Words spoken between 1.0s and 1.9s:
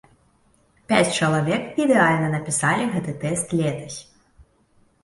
чалавек